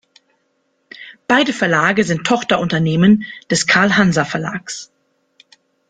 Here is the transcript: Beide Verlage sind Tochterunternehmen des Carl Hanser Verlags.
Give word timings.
Beide 1.27 1.53
Verlage 1.53 2.03
sind 2.03 2.25
Tochterunternehmen 2.25 3.23
des 3.51 3.67
Carl 3.67 3.97
Hanser 3.97 4.25
Verlags. 4.25 4.89